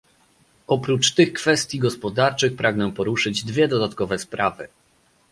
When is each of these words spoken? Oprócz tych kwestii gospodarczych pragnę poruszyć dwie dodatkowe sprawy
Oprócz 0.67 1.13
tych 1.13 1.33
kwestii 1.33 1.79
gospodarczych 1.79 2.55
pragnę 2.55 2.91
poruszyć 2.91 3.43
dwie 3.43 3.67
dodatkowe 3.67 4.19
sprawy 4.19 4.67